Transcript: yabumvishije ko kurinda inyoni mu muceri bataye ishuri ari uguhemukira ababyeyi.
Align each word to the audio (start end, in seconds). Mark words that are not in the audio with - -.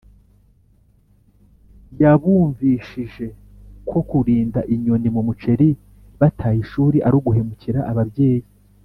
yabumvishije 2.01 3.25
ko 3.89 3.99
kurinda 4.09 4.59
inyoni 4.73 5.07
mu 5.15 5.21
muceri 5.27 5.67
bataye 6.19 6.57
ishuri 6.65 6.97
ari 7.07 7.15
uguhemukira 7.19 7.81
ababyeyi. 7.93 8.45